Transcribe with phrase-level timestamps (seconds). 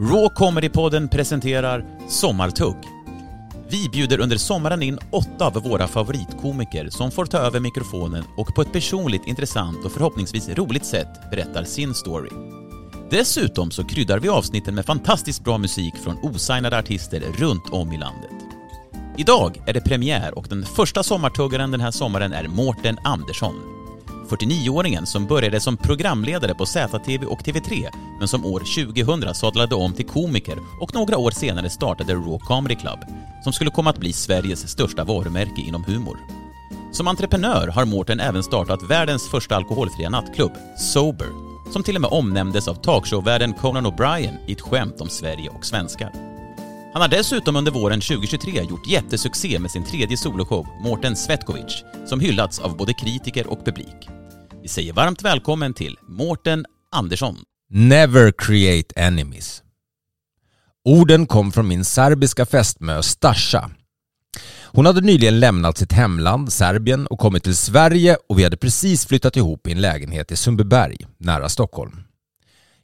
[0.00, 2.76] Raw Comedy-podden presenterar Sommartugg.
[3.68, 8.54] Vi bjuder under sommaren in åtta av våra favoritkomiker som får ta över mikrofonen och
[8.54, 12.30] på ett personligt, intressant och förhoppningsvis roligt sätt berättar sin story.
[13.10, 17.98] Dessutom så kryddar vi avsnitten med fantastiskt bra musik från osignade artister runt om i
[17.98, 18.30] landet.
[19.16, 23.77] Idag är det premiär och den första sommartuggaren den här sommaren är Mårten Andersson.
[24.28, 29.92] 49-åringen som började som programledare på ZTV och TV3 men som år 2000 sadlade om
[29.92, 32.98] till komiker och några år senare startade Raw Comedy Club
[33.44, 36.18] som skulle komma att bli Sveriges största varumärke inom humor.
[36.92, 41.28] Som entreprenör har Mårten även startat världens första alkoholfria nattklubb, Sober,
[41.72, 45.64] som till och med omnämndes av talkshowvärden Conan O'Brien i ett skämt om Sverige och
[45.64, 46.12] svenskar.
[46.92, 52.20] Han har dessutom under våren 2023 gjort jättesuccé med sin tredje soloshow, Mårten Svetkovic, som
[52.20, 54.17] hyllats av både kritiker och publik.
[54.62, 57.36] Vi säger varmt välkommen till Mårten Andersson.
[57.70, 59.62] Never create enemies.
[60.84, 63.70] Orden kom från min serbiska fästmö Stasha.
[64.62, 69.06] Hon hade nyligen lämnat sitt hemland, Serbien, och kommit till Sverige och vi hade precis
[69.06, 72.00] flyttat ihop i en lägenhet i Sundbyberg, nära Stockholm.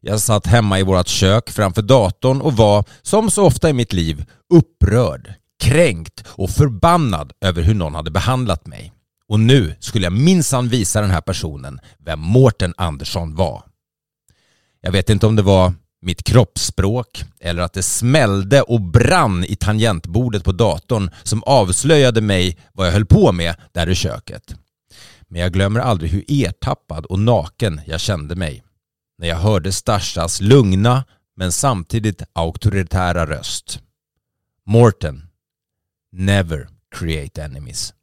[0.01, 3.93] Jag satt hemma i vårt kök framför datorn och var, som så ofta i mitt
[3.93, 4.25] liv,
[4.55, 8.94] upprörd, kränkt och förbannad över hur någon hade behandlat mig.
[9.29, 13.63] Och nu skulle jag minsann visa den här personen vem Mårten Andersson var.
[14.81, 19.57] Jag vet inte om det var mitt kroppsspråk eller att det smällde och brann i
[19.57, 24.55] tangentbordet på datorn som avslöjade mig vad jag höll på med där i köket.
[25.29, 28.63] Men jag glömmer aldrig hur ertappad och naken jag kände mig
[29.19, 31.05] när jag hörde Stashas lugna
[31.37, 33.81] men samtidigt auktoritära röst.
[34.67, 35.23] Morten,
[36.13, 37.95] never create enemies.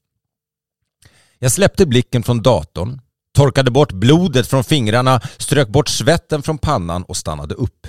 [1.43, 3.01] Jag släppte blicken från datorn,
[3.33, 7.87] torkade bort blodet från fingrarna, strök bort svetten från pannan och stannade upp.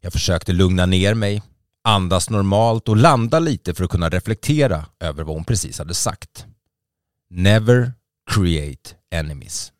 [0.00, 1.42] Jag försökte lugna ner mig,
[1.84, 6.46] andas normalt och landa lite för att kunna reflektera över vad hon precis hade sagt.
[7.30, 7.92] Never
[8.30, 9.72] create enemies.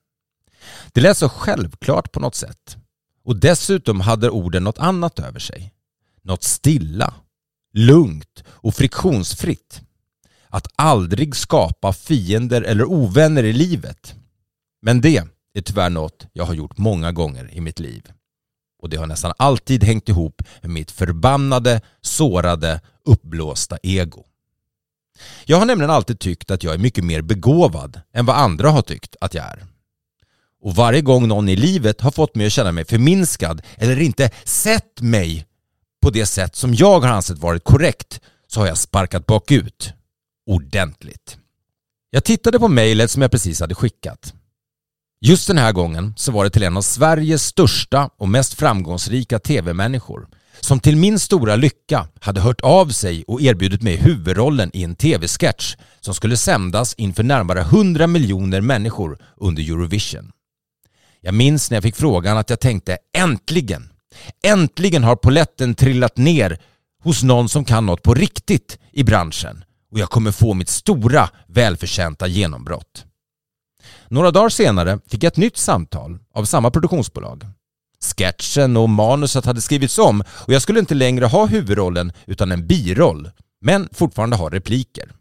[0.93, 2.77] Det lät så självklart på något sätt.
[3.25, 5.73] Och dessutom hade orden något annat över sig.
[6.23, 7.15] Något stilla,
[7.73, 9.81] lugnt och friktionsfritt.
[10.53, 14.15] Att aldrig skapa fiender eller ovänner i livet.
[14.83, 15.17] Men det
[15.55, 18.13] är tyvärr något jag har gjort många gånger i mitt liv.
[18.83, 24.25] Och det har nästan alltid hängt ihop med mitt förbannade, sårade, uppblåsta ego.
[25.45, 28.83] Jag har nämligen alltid tyckt att jag är mycket mer begåvad än vad andra har
[28.83, 29.67] tyckt att jag är.
[30.63, 34.31] Och varje gång någon i livet har fått mig att känna mig förminskad eller inte
[34.45, 35.47] sett mig
[36.03, 39.93] på det sätt som jag har ansett varit korrekt så har jag sparkat bakut.
[40.47, 41.39] Ordentligt.
[42.11, 44.35] Jag tittade på mejlet som jag precis hade skickat.
[45.21, 49.39] Just den här gången så var det till en av Sveriges största och mest framgångsrika
[49.39, 50.29] tv-människor
[50.61, 54.95] som till min stora lycka hade hört av sig och erbjudit mig huvudrollen i en
[54.97, 60.33] tv-sketch som skulle sändas inför närmare 100 miljoner människor under Eurovision.
[61.21, 63.93] Jag minns när jag fick frågan att jag tänkte äntligen,
[64.45, 66.59] äntligen har poletten trillat ner
[67.03, 71.31] hos någon som kan något på riktigt i branschen och jag kommer få mitt stora
[71.47, 73.05] välförtjänta genombrott.
[74.09, 77.47] Några dagar senare fick jag ett nytt samtal av samma produktionsbolag.
[78.01, 82.67] Sketchen och manuset hade skrivits om och jag skulle inte längre ha huvudrollen utan en
[82.67, 83.31] biroll,
[83.61, 85.13] men fortfarande ha repliker.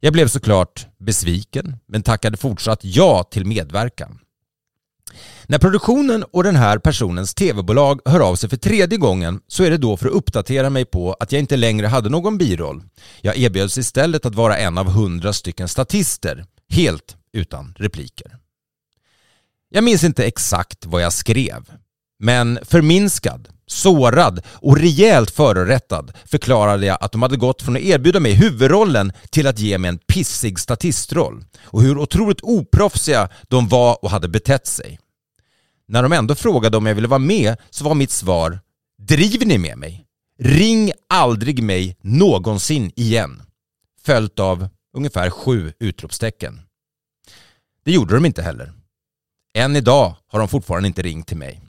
[0.00, 4.18] Jag blev såklart besviken, men tackade fortsatt ja till medverkan.
[5.46, 9.70] När produktionen och den här personens tv-bolag hör av sig för tredje gången så är
[9.70, 12.82] det då för att uppdatera mig på att jag inte längre hade någon biroll.
[13.20, 18.36] Jag erbjöds istället att vara en av hundra stycken statister, helt utan repliker.
[19.70, 21.70] Jag minns inte exakt vad jag skrev,
[22.18, 28.20] men förminskad, sårad och rejält förorättad förklarade jag att de hade gått från att erbjuda
[28.20, 34.04] mig huvudrollen till att ge mig en pissig statistroll och hur otroligt oproffsiga de var
[34.04, 34.98] och hade betett sig.
[35.88, 38.58] När de ändå frågade om jag ville vara med så var mitt svar
[38.98, 40.06] Driver ni med mig?
[40.38, 43.42] Ring aldrig mig någonsin igen.
[44.02, 46.60] Följt av ungefär sju utropstecken.
[47.84, 48.72] Det gjorde de inte heller.
[49.58, 51.60] Än idag har de fortfarande inte ringt till mig.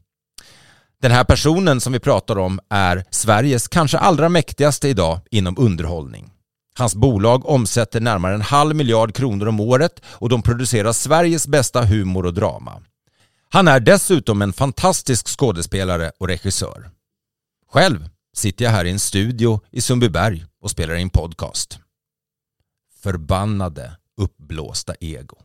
[1.01, 6.31] Den här personen som vi pratar om är Sveriges kanske allra mäktigaste idag inom underhållning.
[6.77, 11.85] Hans bolag omsätter närmare en halv miljard kronor om året och de producerar Sveriges bästa
[11.85, 12.81] humor och drama.
[13.49, 16.91] Han är dessutom en fantastisk skådespelare och regissör.
[17.67, 21.79] Själv sitter jag här i en studio i Sundbyberg och spelar in podcast.
[23.01, 25.37] Förbannade uppblåsta ego.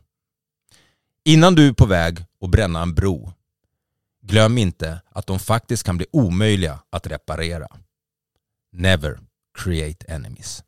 [1.25, 3.33] Innan du är på väg att bränna en bro,
[4.21, 7.67] glöm inte att de faktiskt kan bli omöjliga att reparera.
[8.71, 9.19] Never
[9.57, 10.63] create enemies.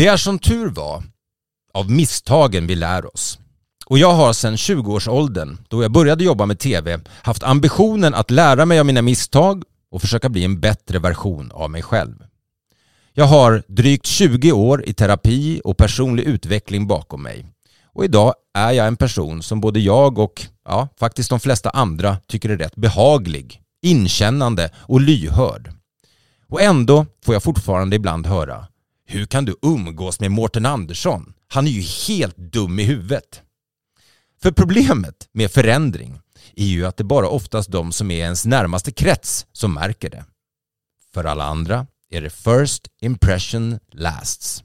[0.00, 1.02] Det är som tur var
[1.74, 3.38] av misstagen vi lär oss.
[3.86, 8.66] Och jag har sedan 20-årsåldern, då jag började jobba med TV, haft ambitionen att lära
[8.66, 12.14] mig av mina misstag och försöka bli en bättre version av mig själv.
[13.12, 17.46] Jag har drygt 20 år i terapi och personlig utveckling bakom mig.
[17.84, 22.16] Och idag är jag en person som både jag och, ja, faktiskt de flesta andra
[22.26, 25.72] tycker är rätt behaglig, inkännande och lyhörd.
[26.48, 28.66] Och ändå får jag fortfarande ibland höra
[29.12, 31.32] hur kan du umgås med Mårten Andersson?
[31.48, 33.42] Han är ju helt dum i huvudet.
[34.42, 36.20] För problemet med förändring
[36.56, 40.24] är ju att det bara oftast de som är ens närmaste krets som märker det.
[41.14, 44.64] För alla andra är det first impression lasts.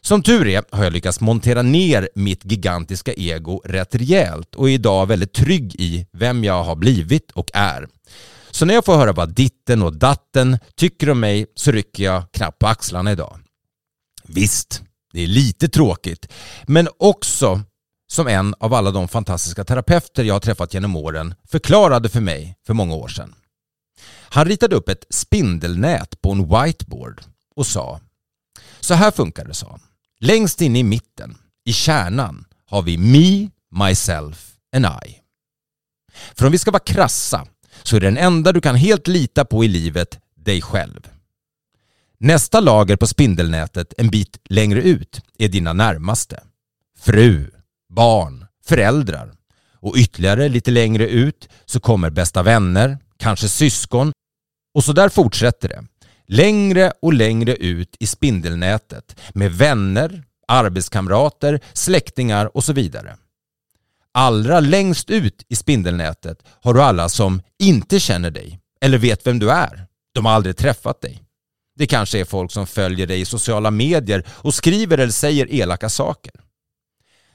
[0.00, 4.74] Som tur är har jag lyckats montera ner mitt gigantiska ego rätt rejält och är
[4.74, 7.88] idag väldigt trygg i vem jag har blivit och är.
[8.54, 12.32] Så när jag får höra vad ditten och datten tycker om mig så rycker jag
[12.32, 13.43] knappt på axlarna idag.
[14.28, 16.32] Visst, det är lite tråkigt,
[16.66, 17.62] men också
[18.06, 22.56] som en av alla de fantastiska terapeuter jag har träffat genom åren förklarade för mig
[22.66, 23.34] för många år sedan.
[24.06, 27.22] Han ritade upp ett spindelnät på en whiteboard
[27.56, 28.00] och sa
[28.80, 29.80] Så här funkar det, sa han.
[30.20, 33.50] Längst in i mitten, i kärnan, har vi me,
[33.86, 35.20] myself and I.
[36.34, 37.46] För om vi ska vara krassa
[37.82, 41.08] så är den enda du kan helt lita på i livet dig själv.
[42.24, 46.42] Nästa lager på spindelnätet en bit längre ut är dina närmaste.
[46.98, 47.50] Fru,
[47.88, 49.32] barn, föräldrar.
[49.74, 54.12] Och ytterligare lite längre ut så kommer bästa vänner, kanske syskon
[54.74, 55.84] och så där fortsätter det.
[56.26, 63.16] Längre och längre ut i spindelnätet med vänner, arbetskamrater, släktingar och så vidare.
[64.12, 69.38] Allra längst ut i spindelnätet har du alla som inte känner dig eller vet vem
[69.38, 69.86] du är.
[70.14, 71.23] De har aldrig träffat dig.
[71.76, 75.88] Det kanske är folk som följer dig i sociala medier och skriver eller säger elaka
[75.88, 76.32] saker.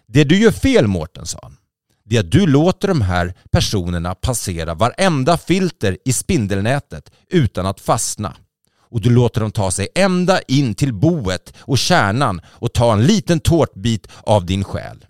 [0.07, 1.57] Det du gör fel Mårten, sa han,
[2.05, 7.79] det är att du låter de här personerna passera varenda filter i spindelnätet utan att
[7.79, 8.35] fastna.
[8.91, 13.05] Och du låter dem ta sig ända in till boet och kärnan och ta en
[13.05, 15.05] liten tårtbit av din själ.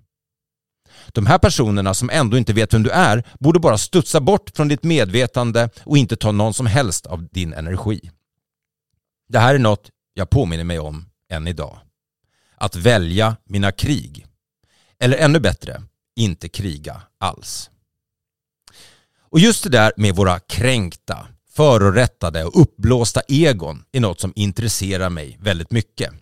[1.07, 4.67] De här personerna som ändå inte vet vem du är borde bara studsa bort från
[4.67, 8.11] ditt medvetande och inte ta någon som helst av din energi.
[9.29, 11.79] Det här är något jag påminner mig om än idag.
[12.55, 14.25] Att välja mina krig.
[14.99, 15.83] Eller ännu bättre,
[16.15, 17.69] inte kriga alls.
[19.19, 25.09] Och just det där med våra kränkta, förorättade och uppblåsta egon är något som intresserar
[25.09, 26.13] mig väldigt mycket.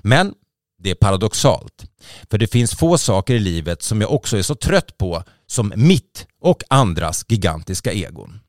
[0.00, 0.34] Men
[0.78, 1.84] det är paradoxalt.
[2.30, 5.72] För det finns få saker i livet som jag också är så trött på som
[5.76, 8.40] mitt och andras gigantiska egon.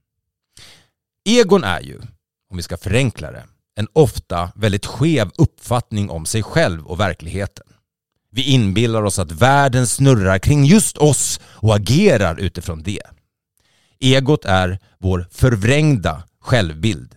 [1.29, 2.01] Egon är ju,
[2.49, 3.43] om vi ska förenkla det,
[3.75, 7.65] en ofta väldigt skev uppfattning om sig själv och verkligheten.
[8.31, 13.03] Vi inbillar oss att världen snurrar kring just oss och agerar utifrån det.
[13.99, 17.15] Egot är vår förvrängda självbild.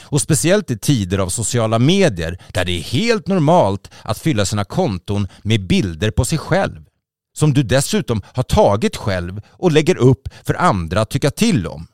[0.00, 4.64] Och speciellt i tider av sociala medier där det är helt normalt att fylla sina
[4.64, 6.84] konton med bilder på sig själv.
[7.36, 11.86] Som du dessutom har tagit själv och lägger upp för andra att tycka till om.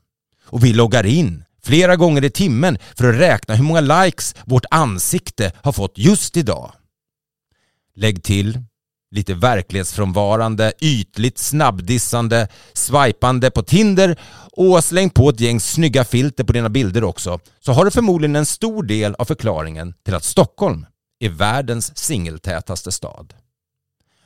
[0.45, 4.65] Och vi loggar in flera gånger i timmen för att räkna hur många likes vårt
[4.71, 6.73] ansikte har fått just idag.
[7.95, 8.59] Lägg till
[9.11, 14.21] lite verklighetsfrånvarande, ytligt snabbdissande, swipande på Tinder
[14.53, 18.37] och släng på ett gäng snygga filter på dina bilder också så har du förmodligen
[18.37, 20.87] en stor del av förklaringen till att Stockholm
[21.21, 23.35] är världens singeltätaste stad.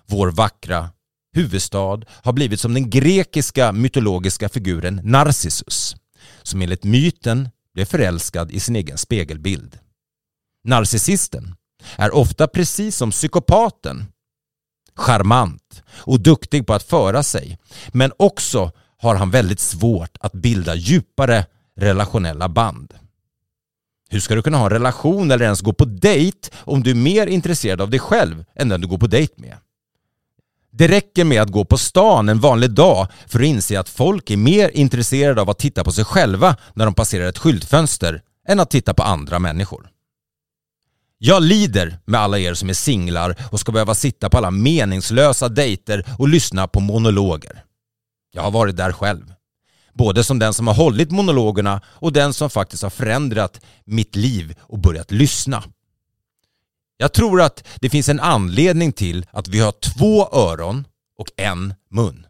[0.07, 0.91] Vår vackra
[1.33, 5.97] huvudstad har blivit som den grekiska mytologiska figuren Narcissus
[6.43, 9.79] som enligt myten blev förälskad i sin egen spegelbild.
[10.65, 11.55] Narcissisten
[11.97, 14.05] är ofta precis som psykopaten
[14.95, 17.59] charmant och duktig på att föra sig.
[17.89, 22.95] Men också har han väldigt svårt att bilda djupare relationella band.
[24.11, 26.95] Hur ska du kunna ha en relation eller ens gå på dejt om du är
[26.95, 29.57] mer intresserad av dig själv än den du går på dejt med?
[30.77, 34.31] Det räcker med att gå på stan en vanlig dag för att inse att folk
[34.31, 38.61] är mer intresserade av att titta på sig själva när de passerar ett skyltfönster än
[38.61, 39.89] att titta på andra människor.
[41.19, 45.49] Jag lider med alla er som är singlar och ska behöva sitta på alla meningslösa
[45.49, 47.65] dejter och lyssna på monologer.
[48.33, 49.33] Jag har varit där själv.
[49.93, 54.55] Både som den som har hållit monologerna och den som faktiskt har förändrat mitt liv
[54.61, 55.63] och börjat lyssna.
[56.97, 60.87] Jag tror att det finns en anledning till att vi har två öron
[61.19, 62.27] och en mun.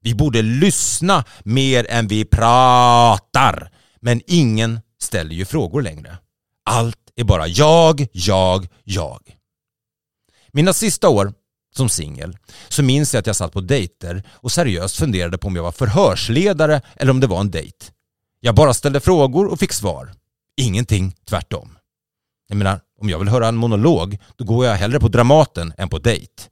[0.00, 3.70] Vi borde lyssna mer än vi pratar.
[4.00, 6.18] Men ingen ställer ju frågor längre.
[6.64, 9.36] Allt är bara jag, jag, jag.
[10.52, 11.32] Mina sista år
[11.74, 12.36] som singel
[12.68, 15.72] så minns jag att jag satt på dejter och seriöst funderade på om jag var
[15.72, 17.86] förhörsledare eller om det var en dejt.
[18.40, 20.12] Jag bara ställde frågor och fick svar.
[20.56, 21.78] Ingenting tvärtom.
[22.48, 25.88] Jag menar, om jag vill höra en monolog, då går jag hellre på Dramaten än
[25.88, 26.42] på dejt.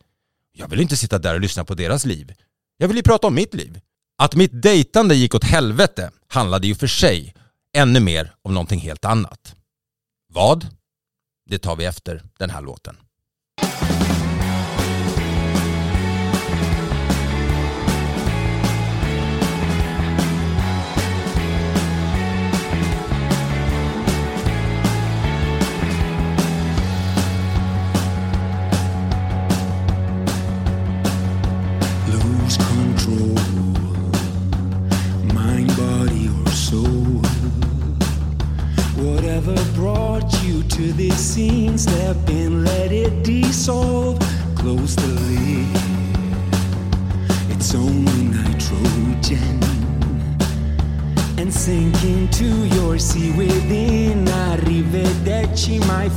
[0.53, 2.33] Jag vill inte sitta där och lyssna på deras liv.
[2.77, 3.81] Jag vill ju prata om mitt liv.
[4.19, 7.35] Att mitt dejtande gick åt helvete handlade ju för sig
[7.77, 9.55] ännu mer om någonting helt annat.
[10.33, 10.67] Vad?
[11.47, 12.97] Det tar vi efter den här låten.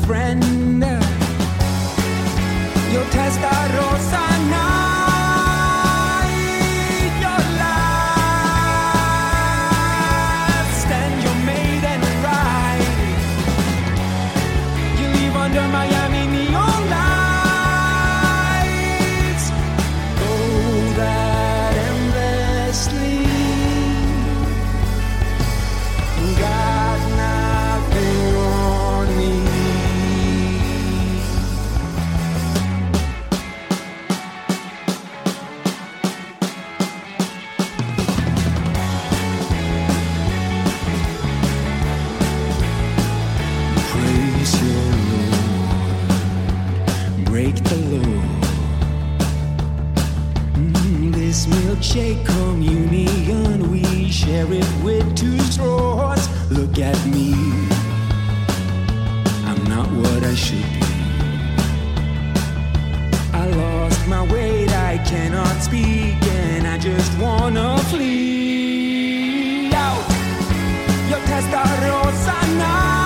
[0.06, 0.43] Friend.
[47.34, 48.22] Break the law.
[50.54, 56.24] Mm, this milkshake communion, we share it with two straws.
[56.52, 57.34] Look at me,
[59.50, 60.86] I'm not what I should be.
[63.42, 70.06] I lost my weight, I cannot speak, and I just wanna flee out.
[71.10, 73.03] Your testarossa night,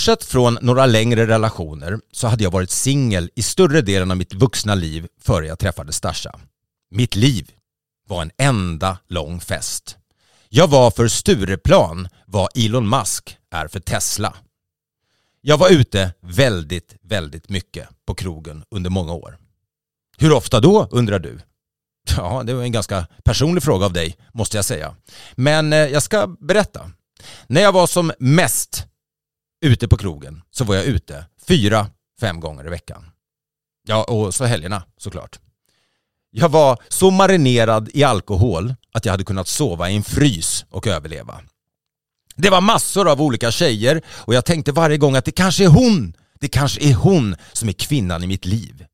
[0.00, 4.34] Bortsett från några längre relationer så hade jag varit singel i större delen av mitt
[4.34, 6.40] vuxna liv före jag träffade Stasha.
[6.90, 7.50] Mitt liv
[8.08, 9.96] var en enda lång fest.
[10.48, 14.34] Jag var för Stureplan vad Elon Musk är för Tesla.
[15.40, 19.38] Jag var ute väldigt, väldigt mycket på krogen under många år.
[20.18, 21.38] Hur ofta då, undrar du?
[22.16, 24.96] Ja, det var en ganska personlig fråga av dig, måste jag säga.
[25.34, 26.90] Men eh, jag ska berätta.
[27.46, 28.86] När jag var som mest
[29.60, 31.86] ute på krogen så var jag ute fyra,
[32.20, 33.04] fem gånger i veckan.
[33.86, 35.38] Ja, och så helgerna såklart.
[36.30, 40.86] Jag var så marinerad i alkohol att jag hade kunnat sova i en frys och
[40.86, 41.40] överleva.
[42.36, 45.68] Det var massor av olika tjejer och jag tänkte varje gång att det kanske är
[45.68, 48.86] hon, det kanske är hon som är kvinnan i mitt liv.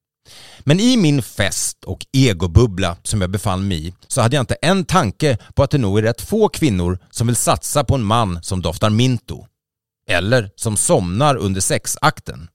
[0.60, 4.54] Men i min fest och egobubbla som jag befann mig i så hade jag inte
[4.54, 8.04] en tanke på att det nog är rätt få kvinnor som vill satsa på en
[8.04, 9.46] man som doftar minto.
[10.06, 12.48] Eller som somnar under sexakten.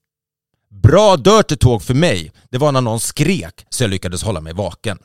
[0.69, 4.53] Bra dirty talk för mig, det var när någon skrek så jag lyckades hålla mig
[4.53, 4.99] vaken.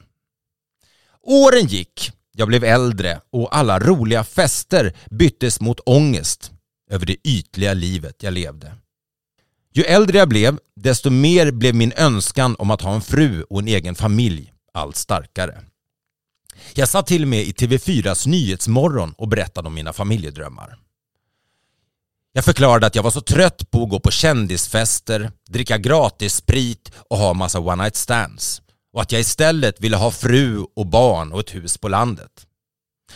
[1.23, 6.53] Åren gick, jag blev äldre och alla roliga fester byttes mot ångest
[6.91, 8.75] över det ytliga livet jag levde.
[9.75, 13.61] Ju äldre jag blev, desto mer blev min önskan om att ha en fru och
[13.61, 15.63] en egen familj allt starkare.
[16.75, 20.79] Jag satt till och med i TV4s Nyhetsmorgon och berättade om mina familjedrömmar.
[22.37, 26.92] Jag förklarade att jag var så trött på att gå på kändisfester, dricka gratis sprit
[27.11, 28.62] och ha massa one night stands.
[28.92, 32.46] Och att jag istället ville ha fru och barn och ett hus på landet.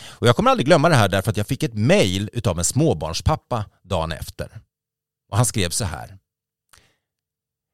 [0.03, 2.65] Och jag kommer aldrig glömma det här därför att jag fick ett mail utav en
[2.65, 4.61] småbarnspappa dagen efter.
[5.31, 6.17] Och han skrev så här.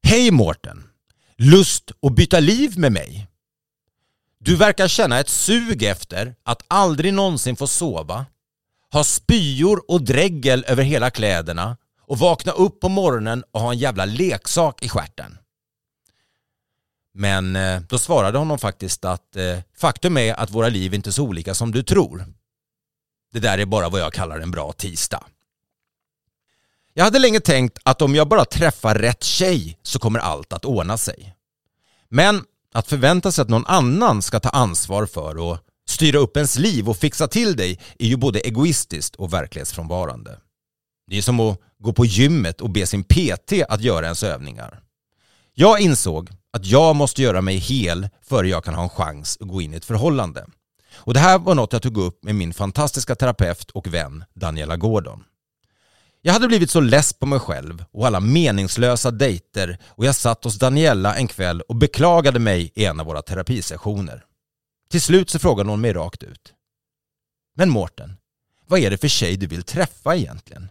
[0.08, 0.84] Hej Mårten!
[1.38, 3.28] Lust att byta liv med mig?
[4.40, 8.26] Du verkar känna ett sug efter att aldrig någonsin få sova,
[8.92, 13.78] ha spyor och dregel över hela kläderna och vakna upp på morgonen och ha en
[13.78, 15.38] jävla leksak i stjärten.
[17.14, 21.12] Men eh, då svarade honom faktiskt att eh, faktum är att våra liv inte är
[21.12, 22.26] så olika som du tror.
[23.34, 25.24] Det där är bara vad jag kallar en bra tisdag.
[26.94, 30.66] Jag hade länge tänkt att om jag bara träffar rätt tjej så kommer allt att
[30.66, 31.36] ordna sig.
[32.10, 35.58] Men att förvänta sig att någon annan ska ta ansvar för och
[35.90, 40.40] styra upp ens liv och fixa till dig är ju både egoistiskt och verklighetsfrånvarande.
[41.08, 44.80] Det är som att gå på gymmet och be sin PT att göra ens övningar.
[45.54, 49.48] Jag insåg att jag måste göra mig hel före jag kan ha en chans att
[49.48, 50.46] gå in i ett förhållande.
[50.96, 54.78] Och det här var något jag tog upp med min fantastiska terapeut och vän Daniela
[54.78, 55.24] Gordon.
[56.22, 60.44] Jag hade blivit så less på mig själv och alla meningslösa dejter och jag satt
[60.44, 64.24] hos Daniela en kväll och beklagade mig i en av våra terapisessioner.
[64.90, 66.54] Till slut så frågade hon mig rakt ut.
[67.56, 68.18] Men Mårten,
[68.68, 70.70] vad är det för tjej du vill träffa egentligen?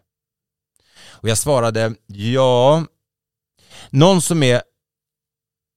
[1.05, 2.85] Och jag svarade, ja,
[3.91, 4.63] någon som är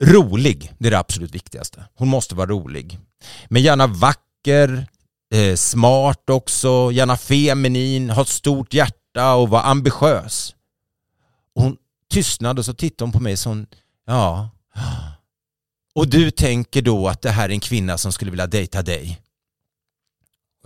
[0.03, 1.85] rolig, det är det absolut viktigaste.
[1.95, 2.99] Hon måste vara rolig.
[3.47, 4.87] Men gärna vacker,
[5.33, 10.55] eh, smart också, gärna feminin, ha ett stort hjärta och vara ambitiös.
[11.55, 11.77] Och hon
[12.09, 13.67] tystnade och så tittade hon på mig som,
[14.05, 14.49] ja.
[15.99, 19.21] Och du tänker då att det här är en kvinna som skulle vilja dejta dig?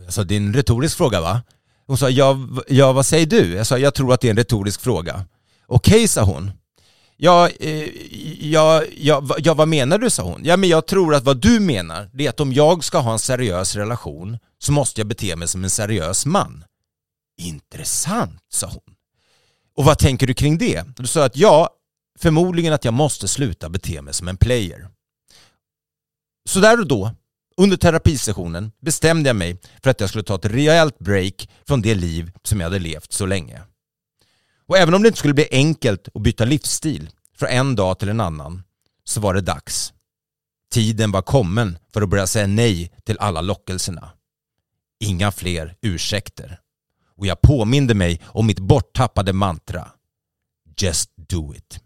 [0.04, 1.42] Jag sa, det är en retorisk fråga va?
[1.88, 3.54] Hon sa, ja, ja vad säger du?
[3.54, 5.26] Jag sa, jag tror att det är en retorisk fråga.
[5.68, 6.52] Okej, sa hon.
[7.18, 7.90] Ja, eh,
[8.42, 10.42] ja, ja, ja, vad menar du, sa hon.
[10.44, 13.12] Ja, men jag tror att vad du menar, det är att om jag ska ha
[13.14, 16.64] en seriös relation så måste jag bete mig som en seriös man.
[17.38, 18.96] Intressant, sa hon.
[19.76, 20.84] Och vad tänker du kring det?
[20.96, 21.70] Du sa att ja,
[22.20, 24.90] förmodligen att jag måste sluta bete mig som en player.
[26.46, 27.12] Så där och då,
[27.58, 31.96] under terapisessionen, bestämde jag mig för att jag skulle ta ett rejält break från det
[31.96, 33.62] liv som jag hade levt så länge.
[34.68, 38.10] Och även om det inte skulle bli enkelt att byta livsstil från en dag till
[38.10, 38.64] en annan,
[39.04, 39.94] så var det dags.
[40.72, 44.12] Tiden var kommen för att börja säga nej till alla lockelserna.
[45.00, 46.60] Inga fler ursäkter.
[47.18, 49.92] Och jag påminde mig om mitt borttappade mantra.
[50.78, 51.80] Just do it.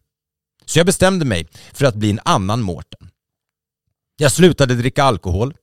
[0.66, 3.10] Så jag bestämde mig för att bli en annan Mårten.
[4.20, 5.54] Jag slutade dricka alkohol.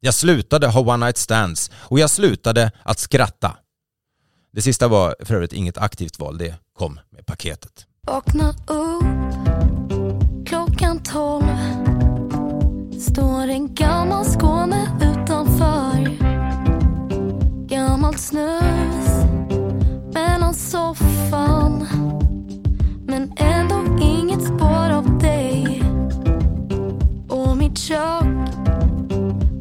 [0.00, 3.56] Jag slutade ha one night stands och jag slutade att skratta.
[4.52, 7.86] Det sista var för övrigt inget aktivt val, det kom med paketet.
[8.06, 9.04] Vakna upp
[10.46, 11.44] klockan tolv
[13.00, 16.08] Står en gammal Skåne utanför
[17.66, 19.24] Gammalt snus
[20.14, 21.86] mellan soffan
[23.06, 25.13] Men ändå inget spår av
[27.88, 28.48] kök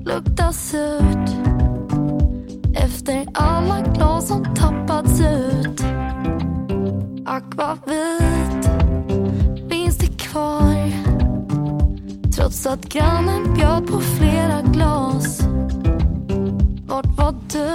[0.05, 1.29] luktar surt
[2.75, 5.83] Efter alla glas som tappats ut.
[7.25, 8.69] Akvavit
[9.69, 10.91] finns det kvar
[12.36, 15.41] Trots att grannen bjöd på flera glas.
[16.88, 17.69] Vart var du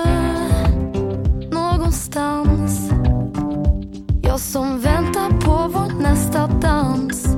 [1.51, 2.91] någonstans?
[4.23, 7.38] Jag som väntar på vår nästa dans.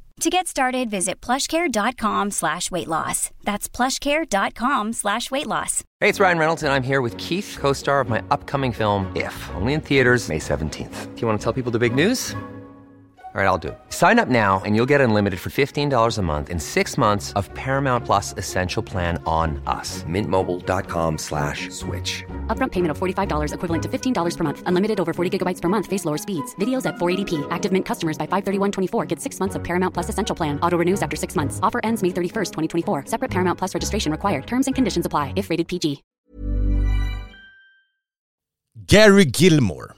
[0.21, 3.31] To get started, visit plushcare.com slash weight loss.
[3.43, 5.83] That's plushcare.com slash weight loss.
[5.99, 9.11] Hey, it's Ryan Reynolds, and I'm here with Keith, co star of my upcoming film,
[9.15, 11.15] If, only in theaters, May 17th.
[11.15, 12.35] Do you want to tell people the big news?
[13.33, 13.79] All right, I'll do it.
[13.91, 17.49] Sign up now and you'll get unlimited for $15 a month in six months of
[17.53, 20.03] Paramount Plus Essential Plan on us.
[20.03, 22.25] Mintmobile.com slash switch.
[22.51, 24.63] Upfront payment of $45 equivalent to $15 per month.
[24.65, 25.87] Unlimited over 40 gigabytes per month.
[25.87, 26.53] Face lower speeds.
[26.55, 27.47] Videos at 480p.
[27.49, 30.59] Active Mint customers by 531.24 get six months of Paramount Plus Essential Plan.
[30.61, 31.61] Auto renews after six months.
[31.63, 33.05] Offer ends May 31st, 2024.
[33.05, 34.45] Separate Paramount Plus registration required.
[34.45, 36.03] Terms and conditions apply if rated PG.
[38.87, 39.93] Gary Gilmore,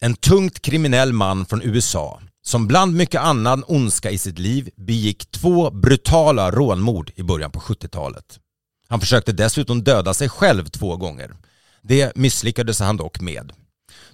[0.00, 5.30] en tungt kriminell man från USA som bland mycket annan ondska i sitt liv begick
[5.30, 8.38] två brutala rånmord i början på 70-talet.
[8.88, 11.34] Han försökte dessutom döda sig själv två gånger.
[11.82, 13.52] Det misslyckades han dock med.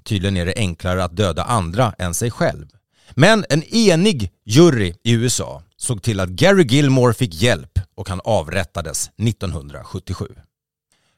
[0.03, 2.67] Tydligen är det enklare att döda andra än sig själv.
[3.11, 8.21] Men en enig jury i USA såg till att Gary Gilmore fick hjälp och han
[8.25, 10.27] avrättades 1977.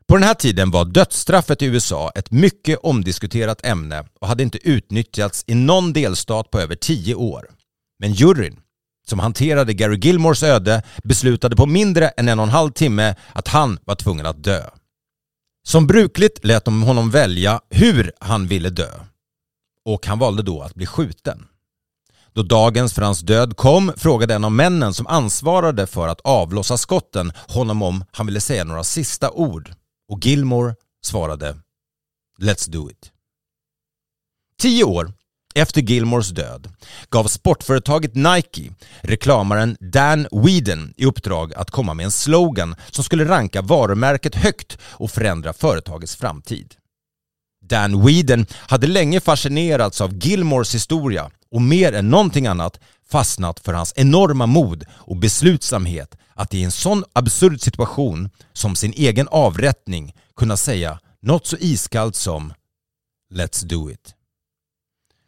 [0.08, 4.68] På den här tiden var dödsstraffet i USA ett mycket omdiskuterat ämne och hade inte
[4.68, 7.50] utnyttjats i någon delstat på över tio år.
[7.98, 8.60] Men juryn,
[9.06, 13.48] som hanterade Gary Gilmores öde, beslutade på mindre än en och en halv timme att
[13.48, 14.62] han var tvungen att dö.
[15.62, 18.90] Som brukligt lät de honom välja hur han ville dö.
[19.84, 21.46] Och han valde då att bli skjuten.
[22.32, 26.76] Då dagens för hans död kom frågade en av männen som ansvarade för att avlossa
[26.76, 29.74] skotten honom om han ville säga några sista ord.
[30.08, 31.56] Och Gilmore svarade
[32.40, 33.12] Let's do it.
[34.58, 35.12] Tio år
[35.54, 36.68] efter Gilmores död
[37.10, 43.24] gav sportföretaget Nike reklamaren Dan Whedon i uppdrag att komma med en slogan som skulle
[43.24, 46.74] ranka varumärket högt och förändra företagets framtid.
[47.62, 53.72] Dan Whedon hade länge fascinerats av Gilmores historia och mer än någonting annat fastnat för
[53.72, 60.14] hans enorma mod och beslutsamhet att i en sån absurd situation som sin egen avrättning
[60.36, 62.52] kunna säga något så iskallt som
[63.34, 64.14] “Let's do it”.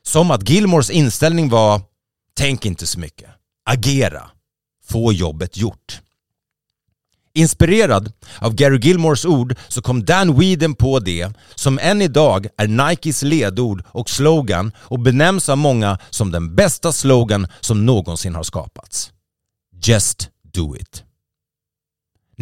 [0.03, 1.81] Som att Gilmores inställning var
[2.35, 3.31] “Tänk inte så mycket,
[3.65, 4.31] agera,
[4.89, 6.01] få jobbet gjort”.
[7.35, 12.69] Inspirerad av Gary Gilmores ord så kom Dan Whedon på det som än idag är
[12.69, 18.43] Nikes ledord och slogan och benämns av många som den bästa slogan som någonsin har
[18.43, 19.13] skapats.
[19.85, 21.05] Just do it.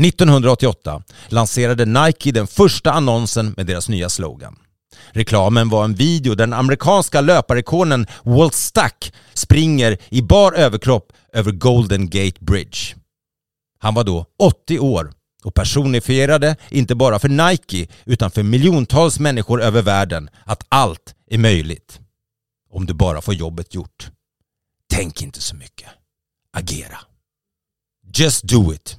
[0.01, 4.57] 1988 lanserade Nike den första annonsen med deras nya slogan.
[5.13, 11.53] Reklamen var en video där den amerikanska löparikonen Walt Stack springer i bar överkropp över
[11.53, 12.79] Golden Gate Bridge.
[13.79, 15.13] Han var då 80 år
[15.45, 21.39] och personifierade inte bara för Nike utan för miljontals människor över världen att allt är
[21.39, 22.01] möjligt.
[22.71, 24.11] Om du bara får jobbet gjort.
[24.93, 25.89] Tänk inte så mycket.
[26.53, 26.99] Agera.
[28.17, 28.97] Just do it.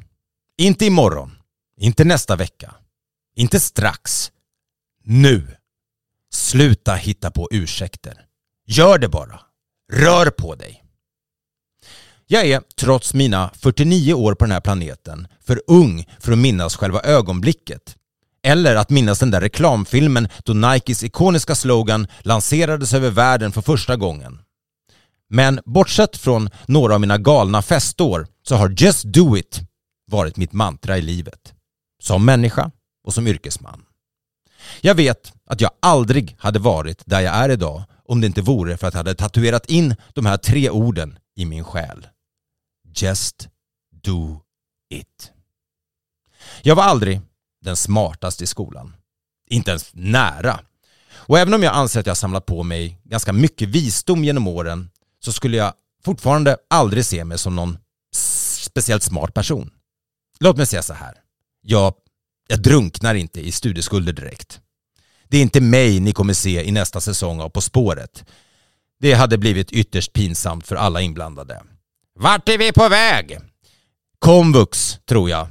[0.57, 1.37] Inte imorgon.
[1.77, 2.75] Inte nästa vecka.
[3.35, 4.31] Inte strax.
[5.03, 5.47] Nu.
[6.51, 8.13] Sluta hitta på ursäkter.
[8.67, 9.39] Gör det bara.
[9.93, 10.83] Rör på dig.
[12.27, 16.75] Jag är, trots mina 49 år på den här planeten, för ung för att minnas
[16.75, 17.95] själva ögonblicket.
[18.43, 23.95] Eller att minnas den där reklamfilmen då Nikes ikoniska slogan lanserades över världen för första
[23.95, 24.39] gången.
[25.29, 29.59] Men bortsett från några av mina galna festår så har Just Do It
[30.07, 31.53] varit mitt mantra i livet.
[32.01, 32.71] Som människa
[33.03, 33.83] och som yrkesman.
[34.81, 38.77] Jag vet att jag aldrig hade varit där jag är idag om det inte vore
[38.77, 42.07] för att jag hade tatuerat in de här tre orden i min själ.
[42.95, 43.49] Just
[44.03, 44.39] do
[44.89, 45.31] it.
[46.61, 47.21] Jag var aldrig
[47.61, 48.95] den smartaste i skolan.
[49.49, 50.59] Inte ens nära.
[51.11, 54.89] Och även om jag anser att jag samlat på mig ganska mycket visdom genom åren
[55.19, 57.77] så skulle jag fortfarande aldrig se mig som någon
[58.59, 59.71] speciellt smart person.
[60.39, 61.17] Låt mig säga så här.
[61.61, 61.93] Jag,
[62.51, 64.59] jag drunknar inte i studieskulder direkt.
[65.27, 68.25] Det är inte mig ni kommer se i nästa säsong av På spåret.
[68.99, 71.61] Det hade blivit ytterst pinsamt för alla inblandade.
[72.19, 73.39] Vart är vi på väg?
[74.19, 75.47] Komvux, tror jag.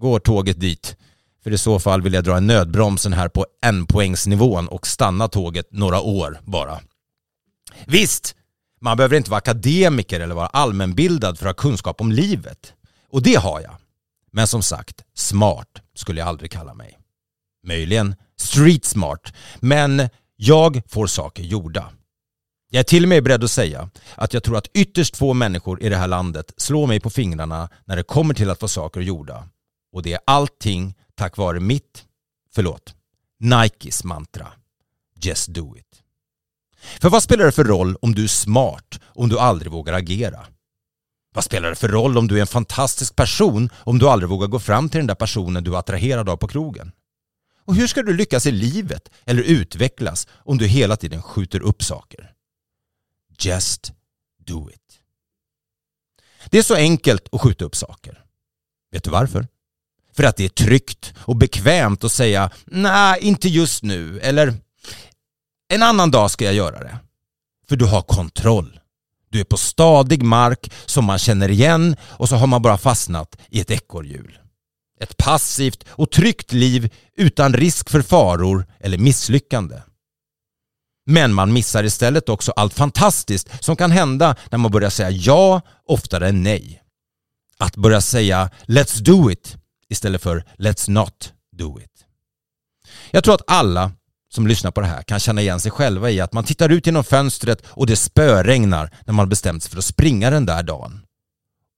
[0.00, 0.96] Går tåget dit?
[1.44, 5.72] För i så fall vill jag dra en nödbromsen här på enpoängsnivån och stanna tåget
[5.72, 6.80] några år bara.
[7.86, 8.34] Visst,
[8.80, 12.72] man behöver inte vara akademiker eller vara allmänbildad för att ha kunskap om livet.
[13.10, 13.76] Och det har jag.
[14.30, 16.98] Men som sagt, smart skulle jag aldrig kalla mig.
[17.66, 21.92] Möjligen street smart, men jag får saker gjorda.
[22.70, 25.82] Jag är till och med beredd att säga att jag tror att ytterst få människor
[25.82, 29.00] i det här landet slår mig på fingrarna när det kommer till att få saker
[29.00, 29.48] gjorda.
[29.92, 32.04] Och det är allting tack vare mitt,
[32.54, 32.94] förlåt,
[33.40, 34.52] Nikes mantra.
[35.20, 36.02] Just do it.
[37.00, 40.46] För vad spelar det för roll om du är smart om du aldrig vågar agera?
[41.34, 44.48] Vad spelar det för roll om du är en fantastisk person om du aldrig vågar
[44.48, 46.92] gå fram till den där personen du är attraherad av på krogen?
[47.64, 51.82] Och hur ska du lyckas i livet eller utvecklas om du hela tiden skjuter upp
[51.82, 52.32] saker?
[53.38, 53.92] Just
[54.46, 55.00] do it.
[56.50, 58.24] Det är så enkelt att skjuta upp saker.
[58.90, 59.46] Vet du varför?
[60.12, 64.54] För att det är tryggt och bekvämt att säga nej, inte just nu eller
[65.68, 66.98] en annan dag ska jag göra det.
[67.68, 68.80] För du har kontroll.
[69.30, 73.36] Du är på stadig mark som man känner igen och så har man bara fastnat
[73.48, 74.38] i ett ekorrhjul.
[75.00, 79.76] Ett passivt och tryggt liv utan risk för faror eller misslyckande.
[81.06, 85.60] Men man missar istället också allt fantastiskt som kan hända när man börjar säga ja
[85.86, 86.82] oftare än nej.
[87.58, 89.56] Att börja säga “Let's do it”
[89.88, 92.04] istället för “Let's not do it”.
[93.10, 93.92] Jag tror att alla
[94.28, 96.86] som lyssnar på det här kan känna igen sig själva i att man tittar ut
[96.86, 101.00] genom fönstret och det spöregnar när man bestämt sig för att springa den där dagen.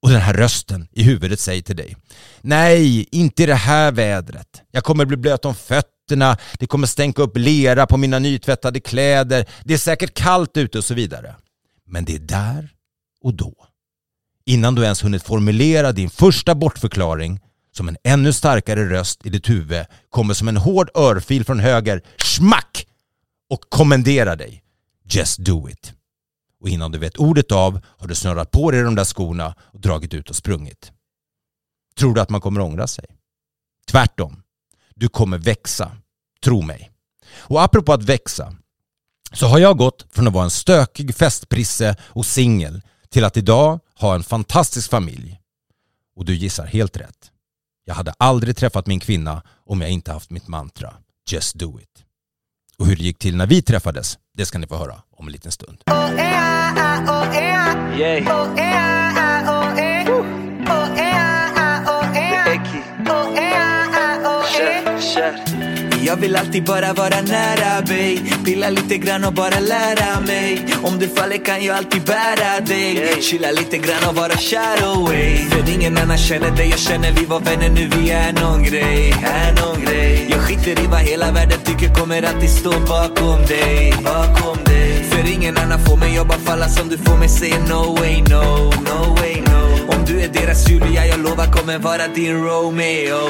[0.02, 1.96] Och den här rösten i huvudet säger till dig
[2.40, 4.62] Nej, inte i det här vädret.
[4.70, 9.48] Jag kommer bli blöt om fötterna, det kommer stänka upp lera på mina nytvättade kläder,
[9.64, 11.34] det är säkert kallt ute och så vidare.
[11.86, 12.68] Men det är där
[13.22, 13.54] och då.
[14.46, 17.40] Innan du ens hunnit formulera din första bortförklaring
[17.72, 22.02] som en ännu starkare röst i ditt huvud kommer som en hård örfil från höger,
[22.24, 22.86] smack!
[23.50, 24.62] Och kommenderar dig.
[25.04, 25.92] Just do it.
[26.60, 29.80] Och innan du vet ordet av har du snurrat på dig de där skorna och
[29.80, 30.92] dragit ut och sprungit.
[31.98, 33.04] Tror du att man kommer ångra sig?
[33.90, 34.42] Tvärtom.
[34.94, 35.92] Du kommer växa.
[36.44, 36.90] Tro mig.
[37.32, 38.56] Och apropå att växa.
[39.32, 43.80] så har jag gått från att vara en stökig festprisse och singel till att idag
[43.94, 45.40] ha en fantastisk familj.
[46.16, 47.29] Och du gissar helt rätt.
[47.90, 50.94] Jag hade aldrig träffat min kvinna om jag inte haft mitt mantra
[51.30, 52.04] Just do it.
[52.78, 55.32] Och hur det gick till när vi träffades, det ska ni få höra om en
[55.32, 55.82] liten stund.
[66.10, 70.66] Jag vill alltid bara vara nära dig Pilla lite grann och bara lära mig.
[70.82, 73.22] Om du faller kan jag alltid bära dig.
[73.22, 77.24] Chilla lite grann och vara kär away För ingen annan känner dig, jag känner vi
[77.24, 77.90] var vänner nu.
[77.96, 80.26] Vi är någon grej Är någon grej.
[80.30, 85.04] Jag skiter i vad hela världen tycker, kommer alltid stå bakom dig Bakom dig.
[85.10, 88.72] För ingen annan får mig jobba falla som du får mig säga no way no
[88.88, 89.94] No way no.
[89.94, 93.20] Om du är deras Julia, jag lovar kommer vara din Romeo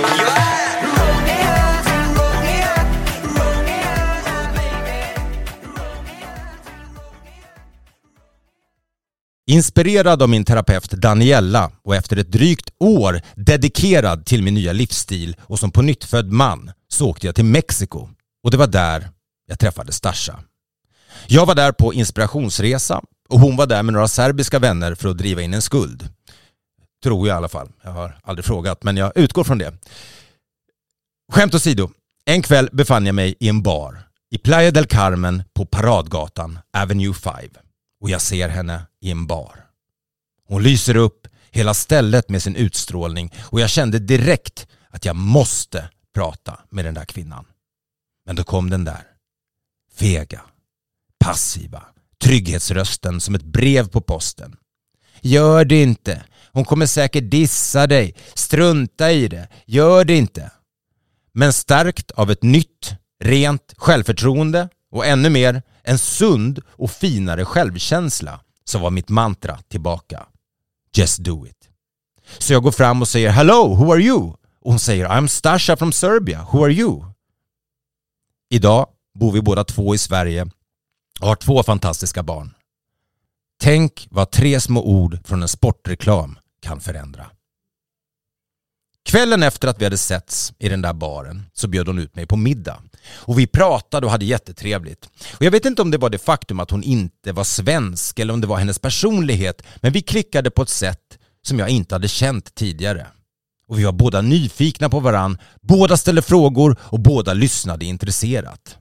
[9.51, 15.37] Inspirerad av min terapeut Daniella och efter ett drygt år dedikerad till min nya livsstil
[15.41, 18.09] och som på nyttfödd man så åkte jag till Mexiko
[18.45, 19.09] och det var där
[19.47, 20.39] jag träffade Stasha.
[21.27, 25.19] Jag var där på inspirationsresa och hon var där med några serbiska vänner för att
[25.19, 26.09] driva in en skuld.
[27.03, 27.69] Tror jag i alla fall.
[27.83, 29.75] Jag har aldrig frågat men jag utgår från det.
[31.33, 31.91] Skämt åsido,
[32.25, 37.15] en kväll befann jag mig i en bar i Playa del Carmen på Paradgatan, Avenue
[37.15, 37.35] 5
[38.01, 39.67] och jag ser henne i en bar.
[40.49, 45.91] Hon lyser upp hela stället med sin utstrålning och jag kände direkt att jag måste
[46.15, 47.45] prata med den där kvinnan.
[48.27, 49.03] Men då kom den där.
[49.95, 50.41] Fega,
[51.25, 51.83] passiva,
[52.23, 54.57] trygghetsrösten som ett brev på posten.
[55.21, 56.25] Gör det inte.
[56.53, 58.15] Hon kommer säkert dissa dig.
[58.35, 59.49] Strunta i det.
[59.67, 60.51] Gör det inte.
[61.33, 68.41] Men stärkt av ett nytt, rent självförtroende och ännu mer en sund och finare självkänsla
[68.65, 70.27] så var mitt mantra tillbaka.
[70.97, 71.69] Just do it.
[72.39, 74.23] Så jag går fram och säger Hello, who are you?
[74.61, 77.05] Och hon säger I'm Stasha from Serbia, who are you?
[78.51, 78.87] Idag
[79.19, 80.51] bor vi båda två i Sverige
[81.21, 82.55] och har två fantastiska barn.
[83.61, 87.27] Tänk vad tre små ord från en sportreklam kan förändra.
[89.11, 92.27] Kvällen efter att vi hade setts i den där baren så bjöd hon ut mig
[92.27, 92.83] på middag.
[93.09, 95.11] Och vi pratade och hade jättetrevligt.
[95.37, 98.35] Och jag vet inte om det var det faktum att hon inte var svensk eller
[98.35, 102.09] om det var hennes personlighet, men vi klickade på ett sätt som jag inte hade
[102.09, 103.07] känt tidigare.
[103.69, 108.77] Och vi var båda nyfikna på varann, båda ställde frågor och båda lyssnade intresserat.